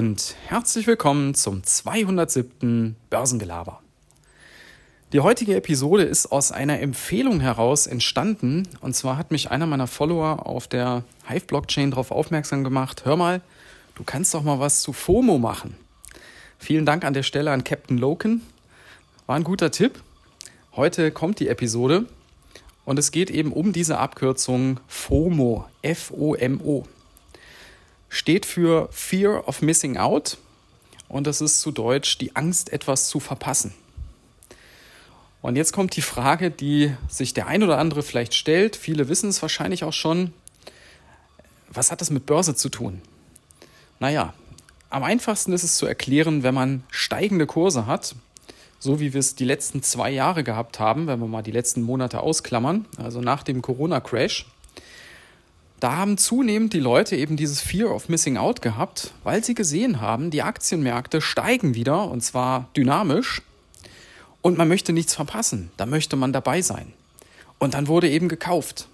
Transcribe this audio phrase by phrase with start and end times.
[0.00, 2.96] und herzlich willkommen zum 207.
[3.10, 3.82] Börsengelaber.
[5.12, 8.66] Die heutige Episode ist aus einer Empfehlung heraus entstanden.
[8.80, 13.42] Und zwar hat mich einer meiner Follower auf der Hive-Blockchain darauf aufmerksam gemacht, hör mal,
[13.94, 15.76] du kannst doch mal was zu FOMO machen.
[16.58, 18.40] Vielen Dank an der Stelle an Captain Loken.
[19.26, 20.02] War ein guter Tipp.
[20.76, 22.06] Heute kommt die Episode
[22.86, 26.86] und es geht eben um diese Abkürzung FOMO, F-O-M-O
[28.10, 30.36] steht für Fear of Missing Out
[31.08, 33.72] und das ist zu Deutsch die Angst, etwas zu verpassen.
[35.40, 38.76] Und jetzt kommt die Frage, die sich der ein oder andere vielleicht stellt.
[38.76, 40.34] Viele wissen es wahrscheinlich auch schon.
[41.68, 43.00] Was hat das mit Börse zu tun?
[44.00, 44.34] Naja,
[44.90, 48.16] am einfachsten ist es zu erklären, wenn man steigende Kurse hat,
[48.78, 51.82] so wie wir es die letzten zwei Jahre gehabt haben, wenn wir mal die letzten
[51.82, 54.46] Monate ausklammern, also nach dem Corona-Crash
[55.80, 60.00] da haben zunehmend die Leute eben dieses Fear of Missing Out gehabt, weil sie gesehen
[60.00, 63.42] haben, die Aktienmärkte steigen wieder und zwar dynamisch
[64.42, 66.92] und man möchte nichts verpassen, da möchte man dabei sein.
[67.58, 68.88] Und dann wurde eben gekauft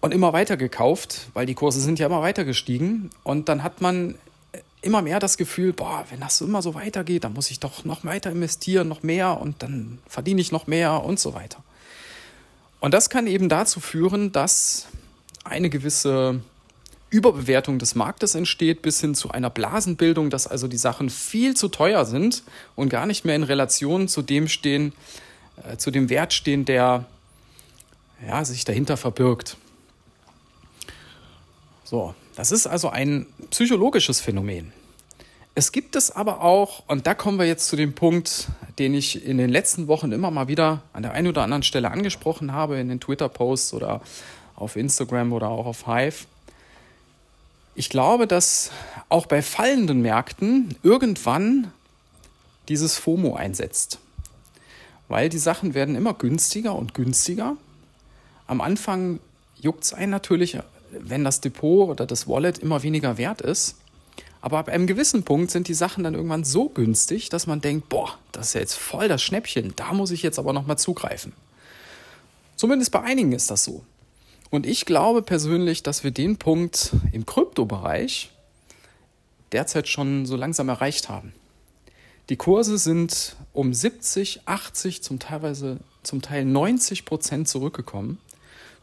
[0.00, 3.80] und immer weiter gekauft, weil die Kurse sind ja immer weiter gestiegen und dann hat
[3.80, 4.14] man
[4.82, 8.04] immer mehr das Gefühl, boah, wenn das immer so weitergeht, dann muss ich doch noch
[8.04, 11.62] weiter investieren, noch mehr und dann verdiene ich noch mehr und so weiter.
[12.80, 14.88] Und das kann eben dazu führen, dass
[15.44, 16.40] eine gewisse
[17.10, 21.68] Überbewertung des Marktes entsteht, bis hin zu einer Blasenbildung, dass also die Sachen viel zu
[21.68, 22.42] teuer sind
[22.74, 24.92] und gar nicht mehr in Relation zu dem stehen,
[25.68, 27.04] äh, zu dem Wert stehen, der
[28.26, 29.56] ja, sich dahinter verbirgt.
[31.84, 34.72] So, das ist also ein psychologisches Phänomen.
[35.54, 39.26] Es gibt es aber auch, und da kommen wir jetzt zu dem Punkt, den ich
[39.26, 42.78] in den letzten Wochen immer mal wieder an der einen oder anderen Stelle angesprochen habe,
[42.78, 44.00] in den Twitter-Posts oder
[44.62, 46.26] auf Instagram oder auch auf Hive.
[47.74, 48.70] Ich glaube, dass
[49.08, 51.72] auch bei fallenden Märkten irgendwann
[52.68, 53.98] dieses FOMO einsetzt.
[55.08, 57.56] Weil die Sachen werden immer günstiger und günstiger.
[58.46, 59.20] Am Anfang
[59.60, 60.58] juckt es einen natürlich,
[60.90, 63.76] wenn das Depot oder das Wallet immer weniger wert ist.
[64.40, 67.88] Aber ab einem gewissen Punkt sind die Sachen dann irgendwann so günstig, dass man denkt,
[67.88, 71.32] boah, das ist ja jetzt voll das Schnäppchen, da muss ich jetzt aber nochmal zugreifen.
[72.56, 73.84] Zumindest bei einigen ist das so.
[74.52, 78.30] Und ich glaube persönlich, dass wir den Punkt im Kryptobereich
[79.50, 81.32] derzeit schon so langsam erreicht haben.
[82.28, 88.18] Die Kurse sind um 70, 80, zum teilweise zum Teil 90 Prozent zurückgekommen.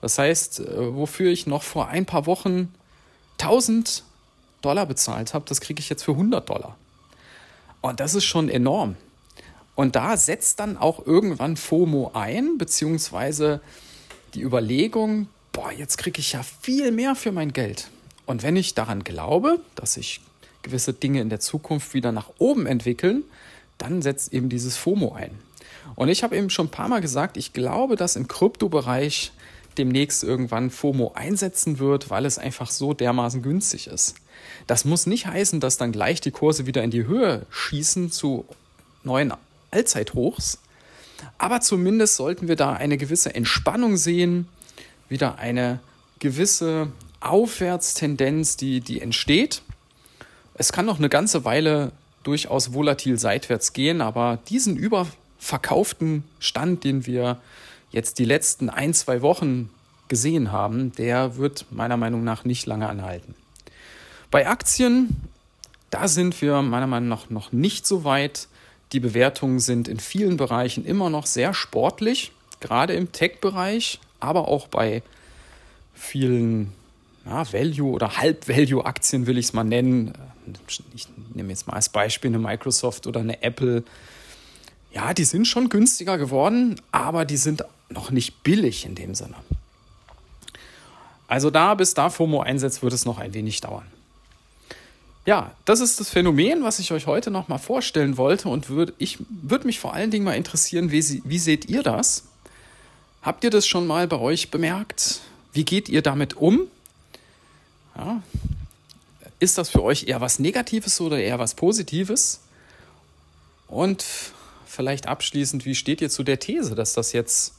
[0.00, 2.72] Das heißt, äh, wofür ich noch vor ein paar Wochen
[3.38, 4.04] 1000
[4.62, 6.76] Dollar bezahlt habe, das kriege ich jetzt für 100 Dollar.
[7.80, 8.94] Und das ist schon enorm.
[9.74, 13.60] Und da setzt dann auch irgendwann FOMO ein, beziehungsweise
[14.34, 15.26] die Überlegung,
[15.56, 17.88] boah, jetzt kriege ich ja viel mehr für mein Geld.
[18.26, 20.20] Und wenn ich daran glaube, dass sich
[20.62, 23.24] gewisse Dinge in der Zukunft wieder nach oben entwickeln,
[23.78, 25.30] dann setzt eben dieses FOMO ein.
[25.94, 29.32] Und ich habe eben schon ein paar Mal gesagt, ich glaube, dass im Kryptobereich
[29.78, 34.16] demnächst irgendwann FOMO einsetzen wird, weil es einfach so dermaßen günstig ist.
[34.66, 38.44] Das muss nicht heißen, dass dann gleich die Kurse wieder in die Höhe schießen zu
[39.04, 39.32] neuen
[39.70, 40.58] Allzeithochs,
[41.38, 44.48] aber zumindest sollten wir da eine gewisse Entspannung sehen,
[45.08, 45.80] wieder eine
[46.18, 46.88] gewisse
[47.20, 49.62] Aufwärtstendenz, die, die entsteht.
[50.54, 57.06] Es kann noch eine ganze Weile durchaus volatil seitwärts gehen, aber diesen überverkauften Stand, den
[57.06, 57.38] wir
[57.90, 59.70] jetzt die letzten ein, zwei Wochen
[60.08, 63.34] gesehen haben, der wird meiner Meinung nach nicht lange anhalten.
[64.30, 65.16] Bei Aktien,
[65.90, 68.48] da sind wir meiner Meinung nach noch nicht so weit.
[68.92, 74.68] Die Bewertungen sind in vielen Bereichen immer noch sehr sportlich, gerade im Tech-Bereich aber auch
[74.68, 75.02] bei
[75.94, 76.72] vielen
[77.24, 80.12] ja, Value- oder Halb-Value-Aktien will ich es mal nennen.
[80.94, 83.82] Ich nehme jetzt mal als Beispiel eine Microsoft oder eine Apple.
[84.92, 89.34] Ja, die sind schon günstiger geworden, aber die sind noch nicht billig in dem Sinne.
[91.28, 93.86] Also da, bis da FOMO einsetzt, wird es noch ein wenig dauern.
[95.24, 98.94] Ja, das ist das Phänomen, was ich euch heute noch mal vorstellen wollte und würd,
[98.98, 102.28] ich würde mich vor allen Dingen mal interessieren, wie, wie seht ihr das?
[103.26, 105.20] Habt ihr das schon mal bei euch bemerkt?
[105.52, 106.68] Wie geht ihr damit um?
[107.96, 108.22] Ja.
[109.40, 112.38] Ist das für euch eher was Negatives oder eher was Positives?
[113.66, 114.04] Und
[114.64, 117.54] vielleicht abschließend, wie steht ihr zu der These, dass das jetzt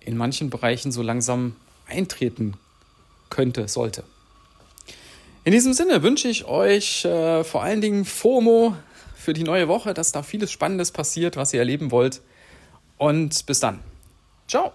[0.00, 1.54] in manchen Bereichen so langsam
[1.86, 2.54] eintreten
[3.30, 4.02] könnte, sollte?
[5.44, 8.74] In diesem Sinne wünsche ich euch äh, vor allen Dingen FOMO
[9.14, 12.20] für die neue Woche, dass da vieles Spannendes passiert, was ihr erleben wollt.
[12.96, 13.78] Und bis dann.
[14.48, 14.72] Ciao.